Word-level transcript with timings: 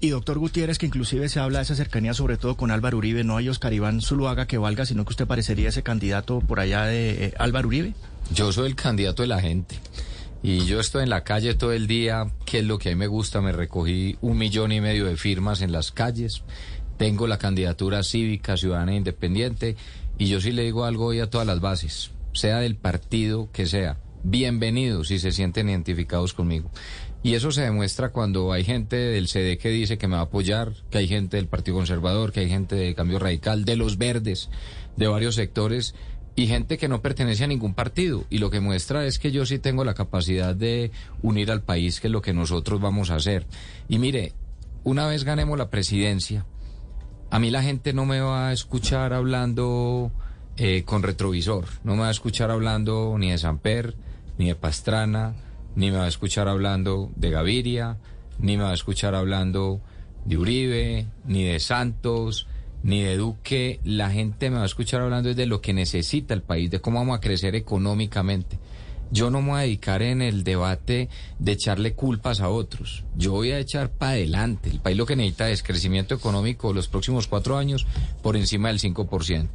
Y 0.00 0.10
doctor 0.10 0.38
Gutiérrez, 0.38 0.78
que 0.78 0.86
inclusive 0.86 1.28
se 1.28 1.40
habla 1.40 1.58
de 1.58 1.64
esa 1.64 1.74
cercanía 1.74 2.14
sobre 2.14 2.36
todo 2.36 2.56
con 2.56 2.70
Álvaro 2.70 2.98
Uribe, 2.98 3.24
¿no 3.24 3.36
hay 3.36 3.48
Oscar 3.48 3.72
Iván 3.72 4.00
Zuluaga 4.00 4.46
que 4.46 4.58
valga, 4.58 4.86
sino 4.86 5.04
que 5.04 5.10
usted 5.10 5.26
parecería 5.26 5.68
ese 5.68 5.82
candidato 5.82 6.40
por 6.40 6.60
allá 6.60 6.84
de 6.84 7.26
eh, 7.26 7.34
Álvaro 7.38 7.68
Uribe? 7.68 7.94
Yo 8.32 8.52
soy 8.52 8.68
el 8.68 8.76
candidato 8.76 9.22
de 9.22 9.28
la 9.28 9.40
gente. 9.40 9.76
Y 10.42 10.64
yo 10.66 10.80
estoy 10.80 11.04
en 11.04 11.10
la 11.10 11.22
calle 11.22 11.54
todo 11.54 11.72
el 11.72 11.86
día, 11.86 12.26
que 12.44 12.58
es 12.58 12.64
lo 12.64 12.78
que 12.78 12.88
a 12.88 12.92
mí 12.92 12.98
me 12.98 13.06
gusta, 13.06 13.40
me 13.40 13.52
recogí 13.52 14.16
un 14.20 14.38
millón 14.38 14.72
y 14.72 14.80
medio 14.80 15.06
de 15.06 15.16
firmas 15.16 15.62
en 15.62 15.70
las 15.70 15.92
calles, 15.92 16.42
tengo 16.96 17.28
la 17.28 17.38
candidatura 17.38 18.02
cívica, 18.02 18.56
ciudadana 18.56 18.92
e 18.92 18.96
independiente, 18.96 19.76
y 20.18 20.26
yo 20.26 20.40
sí 20.40 20.50
le 20.50 20.62
digo 20.62 20.84
algo 20.84 21.06
hoy 21.06 21.20
a 21.20 21.30
todas 21.30 21.46
las 21.46 21.60
bases, 21.60 22.10
sea 22.32 22.58
del 22.58 22.74
partido 22.74 23.50
que 23.52 23.66
sea, 23.66 23.98
bienvenidos 24.24 25.08
si 25.08 25.18
se 25.18 25.32
sienten 25.32 25.68
identificados 25.68 26.32
conmigo. 26.32 26.70
Y 27.22 27.34
eso 27.34 27.52
se 27.52 27.62
demuestra 27.62 28.10
cuando 28.10 28.52
hay 28.52 28.64
gente 28.64 28.96
del 28.96 29.28
CD 29.28 29.58
que 29.58 29.68
dice 29.68 29.98
que 29.98 30.08
me 30.08 30.14
va 30.14 30.22
a 30.22 30.24
apoyar, 30.24 30.72
que 30.90 30.98
hay 30.98 31.08
gente 31.08 31.36
del 31.36 31.46
Partido 31.46 31.76
Conservador, 31.76 32.32
que 32.32 32.40
hay 32.40 32.48
gente 32.48 32.74
de 32.74 32.94
Cambio 32.94 33.18
Radical, 33.18 33.64
de 33.64 33.76
los 33.76 33.96
verdes, 33.96 34.50
de 34.96 35.06
varios 35.06 35.36
sectores 35.36 35.94
y 36.34 36.46
gente 36.46 36.78
que 36.78 36.88
no 36.88 37.02
pertenece 37.02 37.44
a 37.44 37.46
ningún 37.48 37.74
partido. 37.74 38.24
Y 38.30 38.38
lo 38.38 38.50
que 38.50 38.60
muestra 38.60 39.06
es 39.06 39.18
que 39.18 39.30
yo 39.30 39.46
sí 39.46 39.58
tengo 39.58 39.84
la 39.84 39.94
capacidad 39.94 40.54
de 40.54 40.90
unir 41.22 41.50
al 41.50 41.62
país, 41.62 42.00
que 42.00 42.08
es 42.08 42.12
lo 42.12 42.22
que 42.22 42.32
nosotros 42.32 42.80
vamos 42.80 43.10
a 43.10 43.16
hacer. 43.16 43.46
Y 43.88 43.98
mire, 43.98 44.32
una 44.82 45.06
vez 45.06 45.24
ganemos 45.24 45.58
la 45.58 45.70
presidencia, 45.70 46.44
a 47.30 47.38
mí 47.38 47.50
la 47.50 47.62
gente 47.62 47.92
no 47.92 48.04
me 48.04 48.20
va 48.20 48.48
a 48.48 48.52
escuchar 48.52 49.12
hablando 49.12 50.12
eh, 50.64 50.84
con 50.84 51.02
retrovisor, 51.02 51.64
no 51.82 51.96
me 51.96 52.02
va 52.02 52.08
a 52.08 52.12
escuchar 52.12 52.52
hablando 52.52 53.16
ni 53.18 53.32
de 53.32 53.38
Samper, 53.38 53.96
ni 54.38 54.46
de 54.46 54.54
Pastrana, 54.54 55.34
ni 55.74 55.90
me 55.90 55.96
va 55.96 56.04
a 56.04 56.08
escuchar 56.08 56.46
hablando 56.46 57.10
de 57.16 57.30
Gaviria, 57.30 57.96
ni 58.38 58.56
me 58.56 58.62
va 58.62 58.70
a 58.70 58.74
escuchar 58.74 59.16
hablando 59.16 59.80
de 60.24 60.38
Uribe, 60.38 61.06
ni 61.26 61.42
de 61.42 61.58
Santos, 61.58 62.46
ni 62.84 63.02
de 63.02 63.16
Duque, 63.16 63.80
la 63.82 64.10
gente 64.10 64.50
me 64.50 64.58
va 64.58 64.62
a 64.62 64.66
escuchar 64.66 65.00
hablando 65.00 65.34
de 65.34 65.46
lo 65.46 65.60
que 65.60 65.72
necesita 65.72 66.32
el 66.32 66.42
país, 66.42 66.70
de 66.70 66.80
cómo 66.80 67.00
vamos 67.00 67.18
a 67.18 67.20
crecer 67.20 67.56
económicamente. 67.56 68.60
Yo 69.12 69.30
no 69.30 69.42
me 69.42 69.50
voy 69.50 69.58
a 69.58 69.62
dedicar 69.64 70.00
en 70.00 70.22
el 70.22 70.42
debate 70.42 71.10
de 71.38 71.52
echarle 71.52 71.92
culpas 71.92 72.40
a 72.40 72.48
otros. 72.48 73.04
Yo 73.14 73.32
voy 73.32 73.50
a 73.50 73.58
echar 73.58 73.90
para 73.90 74.12
adelante. 74.12 74.70
El 74.70 74.80
país 74.80 74.96
lo 74.96 75.04
que 75.04 75.16
necesita 75.16 75.50
es 75.50 75.62
crecimiento 75.62 76.14
económico 76.14 76.72
los 76.72 76.88
próximos 76.88 77.26
cuatro 77.26 77.58
años 77.58 77.86
por 78.22 78.38
encima 78.38 78.68
del 78.68 78.80
5% 78.80 79.48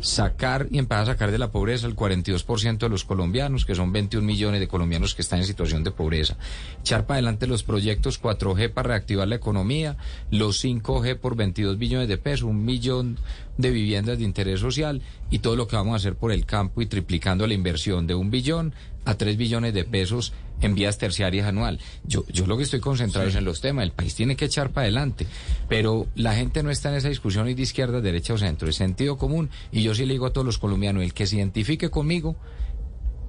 sacar 0.00 0.66
y 0.70 0.78
empezar 0.78 1.02
a 1.02 1.06
sacar 1.06 1.30
de 1.30 1.38
la 1.38 1.50
pobreza 1.50 1.86
el 1.86 1.94
42% 1.94 2.78
de 2.78 2.88
los 2.88 3.04
colombianos, 3.04 3.64
que 3.64 3.74
son 3.74 3.92
21 3.92 4.26
millones 4.26 4.60
de 4.60 4.68
colombianos 4.68 5.14
que 5.14 5.22
están 5.22 5.40
en 5.40 5.46
situación 5.46 5.84
de 5.84 5.90
pobreza. 5.90 6.36
Echar 6.80 7.06
para 7.06 7.16
adelante 7.16 7.46
los 7.46 7.62
proyectos 7.62 8.20
4G 8.20 8.72
para 8.72 8.88
reactivar 8.88 9.28
la 9.28 9.36
economía, 9.36 9.96
los 10.30 10.64
5G 10.64 11.18
por 11.18 11.36
22 11.36 11.78
billones 11.78 12.08
de 12.08 12.18
pesos, 12.18 12.44
un 12.44 12.64
millón 12.64 13.18
de 13.60 13.70
viviendas 13.70 14.18
de 14.18 14.24
interés 14.24 14.60
social 14.60 15.02
y 15.30 15.40
todo 15.40 15.56
lo 15.56 15.68
que 15.68 15.76
vamos 15.76 15.94
a 15.94 15.96
hacer 15.96 16.14
por 16.14 16.32
el 16.32 16.46
campo 16.46 16.82
y 16.82 16.86
triplicando 16.86 17.46
la 17.46 17.54
inversión 17.54 18.06
de 18.06 18.14
un 18.14 18.30
billón 18.30 18.74
a 19.04 19.14
3 19.14 19.36
billones 19.36 19.74
de 19.74 19.84
pesos 19.84 20.32
en 20.60 20.74
vías 20.74 20.98
terciarias 20.98 21.46
anual. 21.46 21.78
Yo, 22.04 22.24
yo 22.28 22.46
lo 22.46 22.56
que 22.56 22.64
estoy 22.64 22.80
concentrado 22.80 23.28
es 23.28 23.34
en 23.34 23.44
los 23.44 23.60
temas. 23.60 23.84
El 23.84 23.92
país 23.92 24.14
tiene 24.14 24.36
que 24.36 24.44
echar 24.44 24.70
para 24.70 24.84
adelante. 24.84 25.26
Pero 25.68 26.06
la 26.14 26.34
gente 26.34 26.62
no 26.62 26.70
está 26.70 26.90
en 26.90 26.96
esa 26.96 27.08
discusión 27.08 27.46
de 27.46 27.62
izquierda, 27.62 28.00
derecha 28.00 28.34
o 28.34 28.38
centro. 28.38 28.68
Es 28.68 28.76
sentido 28.76 29.16
común. 29.16 29.50
Y 29.72 29.82
yo 29.82 29.94
sí 29.94 30.04
le 30.04 30.14
digo 30.14 30.26
a 30.26 30.32
todos 30.32 30.44
los 30.44 30.58
colombianos, 30.58 31.02
el 31.02 31.14
que 31.14 31.26
se 31.26 31.36
identifique 31.36 31.88
conmigo, 31.88 32.36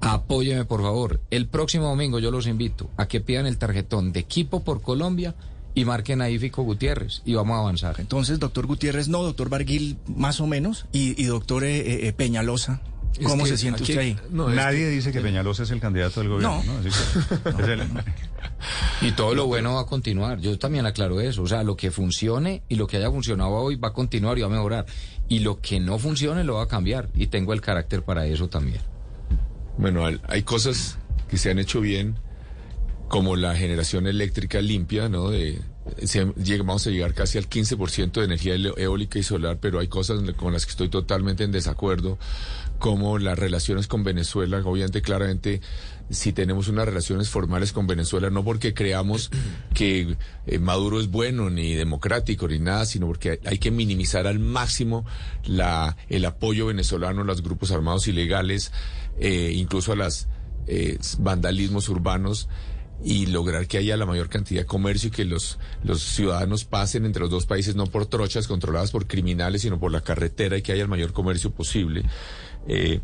apóyeme 0.00 0.64
por 0.64 0.82
favor. 0.82 1.20
El 1.30 1.46
próximo 1.46 1.86
domingo 1.86 2.18
yo 2.18 2.30
los 2.30 2.46
invito 2.46 2.90
a 2.96 3.06
que 3.08 3.20
pidan 3.20 3.46
el 3.46 3.58
tarjetón 3.58 4.12
de 4.12 4.20
equipo 4.20 4.62
por 4.62 4.82
Colombia 4.82 5.34
y 5.74 5.84
marquen 5.84 6.20
ahí 6.20 6.38
Fico 6.38 6.62
Gutiérrez 6.62 7.22
y 7.24 7.34
vamos 7.34 7.56
a 7.56 7.60
avanzar. 7.60 7.96
Entonces, 7.98 8.38
doctor 8.38 8.66
Gutiérrez, 8.66 9.08
no, 9.08 9.22
doctor 9.22 9.48
Barguil, 9.48 9.96
más 10.06 10.40
o 10.40 10.46
menos, 10.46 10.86
y, 10.92 11.24
doctor 11.24 11.64
eh, 11.64 12.08
eh, 12.08 12.12
Peñalosa, 12.12 12.80
¿Cómo 13.24 13.46
se 13.46 13.58
siente 13.58 13.82
usted 13.82 13.98
ahí? 13.98 14.16
Nadie 14.30 14.88
dice 14.88 15.12
que 15.12 15.20
Peñalosa 15.20 15.64
es 15.64 15.70
el 15.70 15.80
candidato 15.80 16.20
del 16.20 16.30
gobierno. 16.30 16.62
No. 16.64 18.00
Y 19.00 19.10
todo 19.12 19.34
lo 19.34 19.46
bueno 19.46 19.74
va 19.74 19.82
a 19.82 19.86
continuar. 19.86 20.38
Yo 20.38 20.56
también 20.58 20.86
aclaro 20.86 21.20
eso. 21.20 21.42
O 21.42 21.46
sea, 21.48 21.64
lo 21.64 21.76
que 21.76 21.90
funcione 21.90 22.62
y 22.68 22.76
lo 22.76 22.86
que 22.86 22.96
haya 22.96 23.10
funcionado 23.10 23.50
hoy 23.50 23.74
va 23.74 23.88
a 23.88 23.92
continuar 23.92 24.38
y 24.38 24.42
va 24.42 24.46
a 24.46 24.50
mejorar. 24.50 24.86
Y 25.28 25.40
lo 25.40 25.60
que 25.60 25.80
no 25.80 25.98
funcione 25.98 26.44
lo 26.44 26.54
va 26.54 26.62
a 26.62 26.68
cambiar. 26.68 27.08
Y 27.14 27.26
tengo 27.26 27.52
el 27.52 27.60
carácter 27.60 28.02
para 28.02 28.26
eso 28.26 28.48
también. 28.48 28.80
Bueno, 29.78 30.06
hay 30.28 30.42
cosas 30.44 30.98
que 31.28 31.38
se 31.38 31.50
han 31.50 31.58
hecho 31.58 31.80
bien, 31.80 32.16
como 33.12 33.36
la 33.36 33.54
generación 33.54 34.06
eléctrica 34.06 34.62
limpia, 34.62 35.10
¿no? 35.10 35.28
De, 35.28 35.60
vamos 36.64 36.86
a 36.86 36.90
llegar 36.90 37.12
casi 37.12 37.36
al 37.36 37.46
15% 37.46 38.10
de 38.10 38.24
energía 38.24 38.54
eólica 38.54 39.18
y 39.18 39.22
solar, 39.22 39.58
pero 39.60 39.80
hay 39.80 39.88
cosas 39.88 40.22
con 40.34 40.54
las 40.54 40.64
que 40.64 40.70
estoy 40.70 40.88
totalmente 40.88 41.44
en 41.44 41.52
desacuerdo, 41.52 42.18
como 42.78 43.18
las 43.18 43.38
relaciones 43.38 43.86
con 43.86 44.02
Venezuela. 44.02 44.62
Obviamente, 44.64 45.02
claramente, 45.02 45.60
si 46.08 46.32
tenemos 46.32 46.68
unas 46.68 46.86
relaciones 46.86 47.28
formales 47.28 47.74
con 47.74 47.86
Venezuela, 47.86 48.30
no 48.30 48.44
porque 48.44 48.72
creamos 48.72 49.30
que 49.74 50.16
eh, 50.46 50.58
Maduro 50.58 50.98
es 50.98 51.10
bueno, 51.10 51.50
ni 51.50 51.74
democrático, 51.74 52.48
ni 52.48 52.60
nada, 52.60 52.86
sino 52.86 53.08
porque 53.08 53.40
hay 53.44 53.58
que 53.58 53.70
minimizar 53.70 54.26
al 54.26 54.38
máximo 54.38 55.04
la, 55.44 55.98
el 56.08 56.24
apoyo 56.24 56.64
venezolano 56.64 57.20
a 57.20 57.24
los 57.24 57.42
grupos 57.42 57.72
armados 57.72 58.08
ilegales, 58.08 58.72
eh, 59.20 59.52
incluso 59.54 59.92
a 59.92 59.96
los 59.96 60.28
eh, 60.66 60.96
vandalismos 61.18 61.90
urbanos 61.90 62.48
y 63.04 63.26
lograr 63.26 63.66
que 63.66 63.78
haya 63.78 63.96
la 63.96 64.06
mayor 64.06 64.28
cantidad 64.28 64.62
de 64.62 64.66
comercio 64.66 65.08
y 65.08 65.10
que 65.10 65.24
los, 65.24 65.58
los 65.82 66.02
ciudadanos 66.02 66.64
pasen 66.64 67.04
entre 67.04 67.20
los 67.20 67.30
dos 67.30 67.46
países 67.46 67.74
no 67.74 67.86
por 67.86 68.06
trochas 68.06 68.46
controladas 68.46 68.90
por 68.90 69.06
criminales, 69.06 69.62
sino 69.62 69.78
por 69.80 69.92
la 69.92 70.02
carretera 70.02 70.56
y 70.56 70.62
que 70.62 70.72
haya 70.72 70.82
el 70.82 70.88
mayor 70.88 71.12
comercio 71.12 71.50
posible. 71.50 72.04
Eh, 72.66 73.00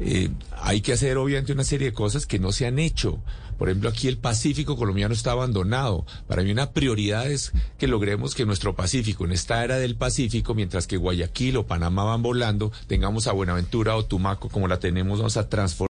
eh, 0.00 0.30
hay 0.52 0.80
que 0.80 0.92
hacer 0.92 1.16
obviamente 1.16 1.52
una 1.52 1.64
serie 1.64 1.88
de 1.88 1.92
cosas 1.92 2.26
que 2.26 2.38
no 2.38 2.52
se 2.52 2.66
han 2.66 2.78
hecho. 2.78 3.20
Por 3.58 3.68
ejemplo, 3.68 3.90
aquí 3.90 4.06
el 4.06 4.18
Pacífico 4.18 4.76
colombiano 4.76 5.12
está 5.12 5.32
abandonado. 5.32 6.06
Para 6.28 6.44
mí 6.44 6.52
una 6.52 6.70
prioridad 6.70 7.28
es 7.28 7.52
que 7.76 7.88
logremos 7.88 8.36
que 8.36 8.46
nuestro 8.46 8.76
Pacífico, 8.76 9.24
en 9.24 9.32
esta 9.32 9.64
era 9.64 9.78
del 9.78 9.96
Pacífico, 9.96 10.54
mientras 10.54 10.86
que 10.86 10.96
Guayaquil 10.96 11.56
o 11.56 11.66
Panamá 11.66 12.04
van 12.04 12.22
volando, 12.22 12.70
tengamos 12.86 13.26
a 13.26 13.32
Buenaventura 13.32 13.96
o 13.96 14.04
Tumaco 14.04 14.48
como 14.48 14.68
la 14.68 14.78
tenemos, 14.78 15.18
vamos 15.18 15.36
a 15.36 15.48
transformar 15.48 15.78